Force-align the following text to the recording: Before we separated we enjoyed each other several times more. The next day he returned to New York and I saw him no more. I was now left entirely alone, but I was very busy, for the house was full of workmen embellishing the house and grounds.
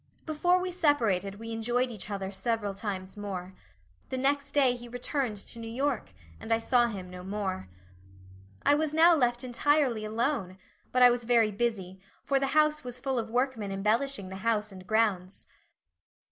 Before 0.25 0.59
we 0.59 0.71
separated 0.71 1.35
we 1.35 1.51
enjoyed 1.51 1.91
each 1.91 2.09
other 2.09 2.31
several 2.31 2.73
times 2.73 3.15
more. 3.17 3.53
The 4.09 4.17
next 4.17 4.51
day 4.53 4.75
he 4.75 4.87
returned 4.87 5.37
to 5.37 5.59
New 5.59 5.69
York 5.69 6.13
and 6.39 6.51
I 6.51 6.57
saw 6.57 6.87
him 6.87 7.11
no 7.11 7.23
more. 7.23 7.69
I 8.65 8.73
was 8.73 8.95
now 8.95 9.13
left 9.13 9.43
entirely 9.43 10.03
alone, 10.03 10.57
but 10.91 11.03
I 11.03 11.11
was 11.11 11.23
very 11.23 11.51
busy, 11.51 11.99
for 12.23 12.39
the 12.39 12.47
house 12.57 12.83
was 12.83 12.97
full 12.97 13.19
of 13.19 13.29
workmen 13.29 13.71
embellishing 13.71 14.29
the 14.29 14.37
house 14.37 14.71
and 14.71 14.87
grounds. 14.87 15.45